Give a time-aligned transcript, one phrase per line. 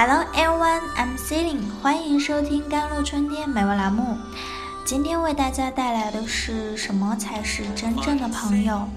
[0.00, 4.16] Hello everyone, I'm Celine，欢迎收听《甘露春天美味》栏目。
[4.84, 8.88] 今天为大家带来的是什么才是真正的朋友？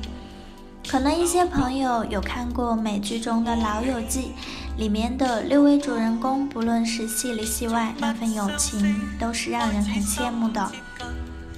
[0.88, 4.34] 可能一些朋友有看过美剧中的《老友记》，
[4.80, 10.72] 里面的六位主人公，不论是戏里戏外，那份友情都是让人很羡慕的。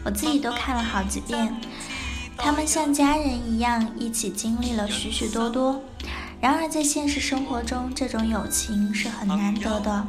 [0.06, 1.54] 我自己都看了好几遍，
[2.38, 5.82] 他们像家人一样，一起经历了许许多多。
[6.44, 10.06] 然而，在现实生活中，这种友情是很难得的。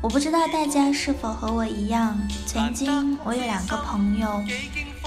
[0.00, 4.40] 我不知道大家是否和我一样，曾经我有两个朋友，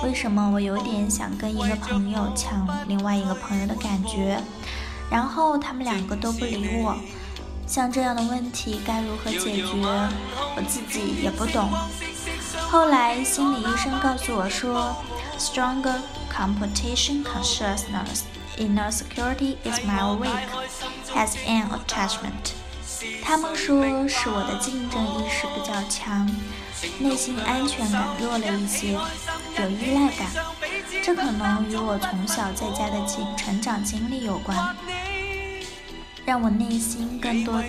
[0.03, 4.37] 为什么我有点想跟一个朋友抢另外一个朋友的感觉？
[5.09, 6.97] 然后他们两个都不理我，
[7.65, 10.09] 像这样的问题该如何解决？
[10.57, 11.69] 我自己也不懂。
[12.69, 14.93] 后来心理医生告诉我说
[15.39, 15.95] ，Stronger
[16.37, 18.21] competition consciousness。
[18.57, 20.29] Inner security is my weak
[21.15, 22.53] as an attachment。
[23.23, 26.29] 他们说是我的竞争意识比较强，
[26.99, 30.27] 内心安全感弱了一些，有依赖感。
[31.03, 34.75] 这可能与我从小在家的经成长经历有关，
[36.25, 37.63] 让我内心更多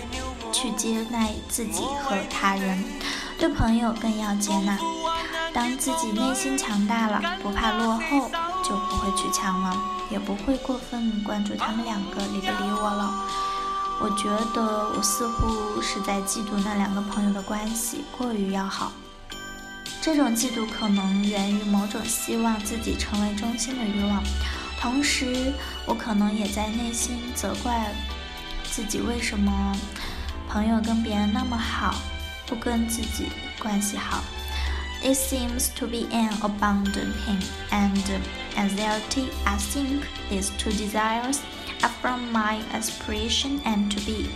[0.51, 2.83] 去接纳自己和他人，
[3.37, 4.77] 对朋友更要接纳。
[5.53, 8.29] 当自己内心强大了，不怕落后，
[8.63, 9.75] 就不会去抢了，
[10.09, 13.25] 也不会过分关注他们两个理不理我了。
[14.01, 18.91] 我觉得我似乎是在嫉妒那两个朋友的关系过于要好。
[20.01, 24.23] 这种嫉妒可能源于某种希望自己成为中心的欲望，
[24.79, 25.51] 同时
[25.85, 27.91] 我可能也在内心责怪
[28.63, 29.75] 自己为什么
[30.47, 31.95] 朋友跟别人那么好，
[32.45, 33.27] 不跟自己
[33.59, 34.23] 关系好。
[35.02, 37.98] It seems to be an abundant pain and
[38.56, 39.28] anxiety.
[39.44, 41.42] I think these two desires
[41.82, 44.30] are from my aspiration and to be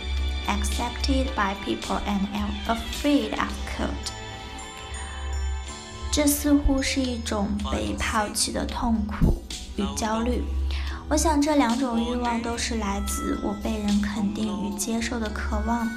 [0.47, 4.11] accepted by people and am afraid of cold.
[6.11, 9.43] 这似乎是一种被抛弃的痛苦
[9.77, 10.43] 与焦虑。
[11.08, 15.88] 我想这两种欲望都是来自我被人肯定与接受的渴望，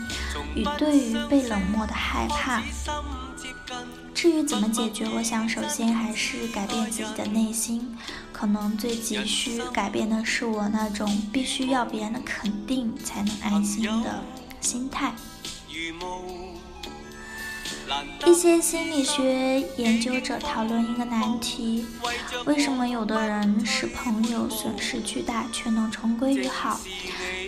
[0.53, 2.61] 与对于被冷漠的害怕。
[4.13, 7.97] 至于怎么解决，我想首先还是改变自己的内心。
[8.33, 14.23] 可能最急需改变的是我那种必须要别人的肯定才能安心的
[14.61, 15.13] 心态。
[18.25, 21.85] 一些心理学研究者讨论一个难题：
[22.45, 26.79] 为什么有的人使朋友损失巨大却能重归于好，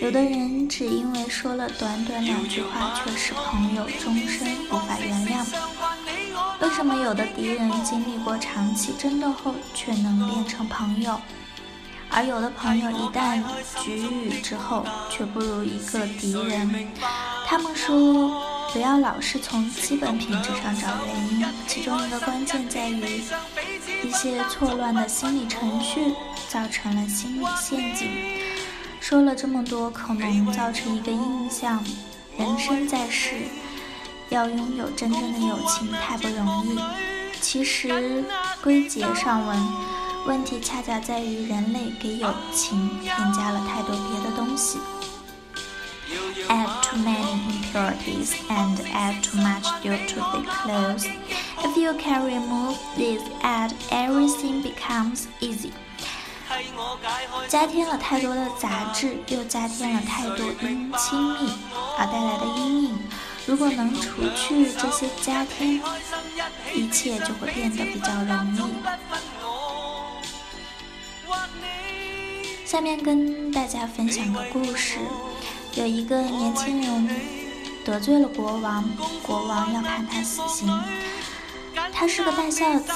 [0.02, 5.46] 有的人只因为说了短短两句话却使朋友终身无法原谅？
[6.62, 11.20] 为什么有的敌人经历过长期争斗后却能变成朋友，
[12.10, 13.42] 而有的朋友一旦
[13.84, 16.88] 局域之后却不如一个敌人？
[17.46, 23.24] 他们说，不要老是从基本品质上找原因，其中一个关键在于
[24.04, 26.14] 一些错乱的心理程序
[26.48, 28.08] 造成了心理陷阱。
[29.00, 31.84] 说了这么多，可能造成一个印象：
[32.38, 33.44] 人生在世。
[34.30, 36.80] 要拥有真正的友情太不容易。
[37.42, 38.24] 其实
[38.62, 39.68] 归结上文，
[40.28, 44.78] 问题恰恰在于人类给友情添加了太多别的东西。
[47.80, 51.06] Authorities and add too much due to the close.
[51.64, 55.72] If you can remove this add everything becomes easy.
[57.48, 61.52] 加添了太多的杂质，又加添了太多因亲密
[61.98, 63.00] 而带来的阴影。
[63.46, 65.82] 如果能除去这些加添，
[66.76, 68.60] 一切就会变得比较容易。
[72.66, 75.00] 下面跟大家分享个故事：
[75.76, 77.08] 有一个年轻人
[77.86, 78.84] 得罪了国王，
[79.24, 80.68] 国王要判他死刑。
[81.92, 82.92] 他是个大孝子，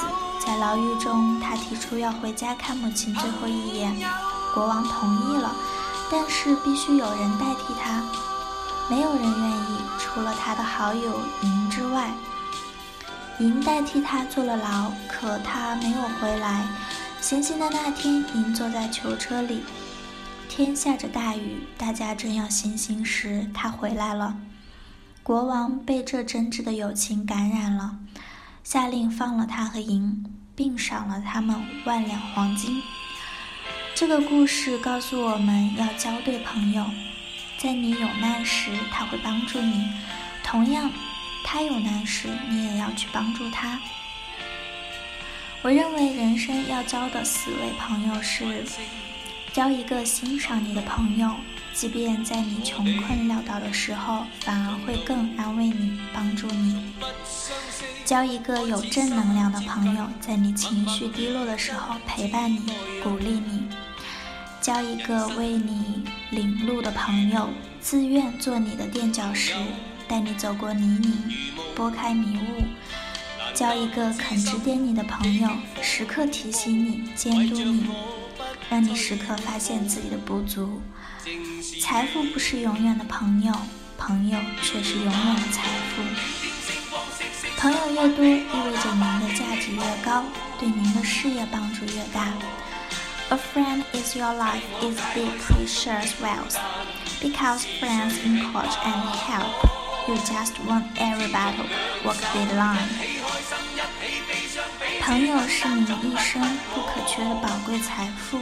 [0.46, 3.96] 在牢狱中，他提出要回家看母亲最后一眼，
[4.54, 5.54] 国王同意了，
[6.12, 8.04] 但是必须有人代替他。
[8.90, 12.12] 没有人愿意，除了他的好友银之外。
[13.40, 16.68] 银代替他坐了牢，可他没有回来。
[17.20, 19.64] 行刑的那天，银坐在囚车里，
[20.48, 24.36] 天下着大雨，大家正要行刑时，他回来了。
[25.24, 27.98] 国王被这真挚的友情感染了，
[28.62, 31.56] 下令放了他和银，并赏了他们
[31.86, 32.84] 万两黄金。
[33.96, 36.86] 这个故事告诉我们要交对朋友。
[37.58, 39.88] 在你有难时，他会帮助你；
[40.44, 40.92] 同样，
[41.46, 43.80] 他有难时，你也要去帮助他。
[45.62, 48.66] 我认为人生要交的四位朋友是：
[49.54, 51.34] 交一个欣赏你的朋友，
[51.74, 56.94] 即便在你穷困潦倒的时候，反而会更安慰你、帮助你。
[58.06, 62.62] 交一个有正能量的朋友，在你情绪低落的时候陪伴你、
[63.04, 63.64] 鼓励你。
[64.62, 67.50] 交一个为你领路的朋友，
[67.82, 69.54] 自愿做你的垫脚石，
[70.08, 71.34] 带你走过泥泞，
[71.76, 72.64] 拨开迷雾。
[73.54, 75.50] 交一个肯指点你的朋友，
[75.82, 77.86] 时刻提醒你、监督你，
[78.70, 80.82] 让你时刻发现自己的不足。
[81.82, 83.54] 财富不是永远的朋友，
[83.98, 86.02] 朋友却是永远的财富。
[87.58, 90.24] 朋友越多，意味着您的价值越高，
[90.60, 92.34] 对您的事业帮助越大。
[93.30, 96.58] A friend is your life is big precious wealth.
[97.22, 99.66] Because friends encourage and help,
[100.08, 101.66] you just won every battle
[102.04, 103.13] work the line.
[105.06, 106.42] 朋友是你一生
[106.74, 108.38] 不可缺的宝贵财富，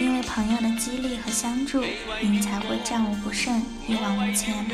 [0.00, 1.84] 因为朋友的激励和相助，
[2.22, 4.64] 你才会战无不胜，一往无前。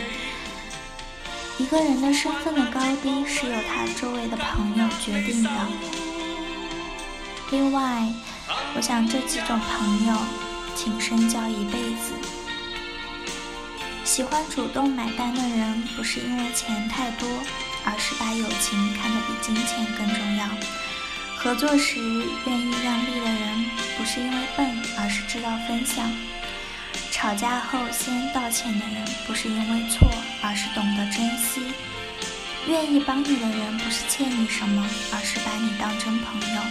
[1.58, 5.50] 一个人的身份的高低是由他周围的朋友决定的。
[7.50, 8.06] 另外，
[8.76, 10.17] 我想这几种朋友，
[10.76, 12.12] 请深交一辈子。
[14.05, 17.29] 喜欢主动买单的人，不是因为钱太多，
[17.84, 20.48] 而是把友情看得比金钱更重要。
[21.36, 21.98] 合作时
[22.46, 23.64] 愿意让利的人，
[23.98, 26.10] 不是因为笨，而是知道分享。
[27.10, 30.08] 吵架后先道歉的人，不是因为错，
[30.42, 31.72] 而是懂得珍惜。
[32.66, 36.62] 愿意帮你的人，不是欠你什么，而是把你当成朋友。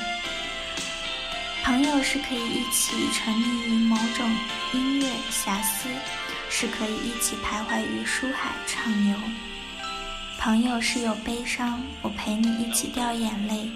[1.64, 4.30] 朋友是可以一起沉溺于某种
[4.74, 5.88] 音乐遐思，
[6.50, 9.16] 是可以一起徘徊于书海畅游。
[10.44, 13.70] 朋友是有悲伤，我陪你一起掉眼泪；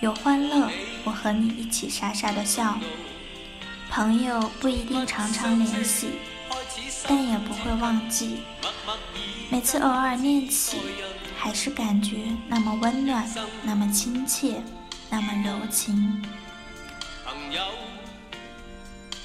[0.00, 0.68] 有欢乐，
[1.02, 2.78] 我和你一起傻傻的笑。
[3.88, 6.08] 朋友不一定常常联系，
[7.08, 8.40] 但也不会忘记。
[9.48, 10.76] 每次偶尔念起，
[11.38, 12.18] 还是感觉
[12.48, 13.26] 那么温暖，
[13.62, 14.62] 那么亲切，
[15.08, 16.22] 那么柔情。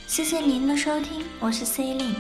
[0.10, 2.16] 谢谢您的收听，我是 Celine，，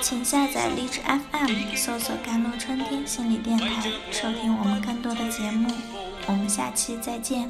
[0.00, 5.70] 请下载荔枝 FM，搜索“甘露春天心理电台”，收听我们更多的节目。
[6.26, 7.46] 我们下期再见。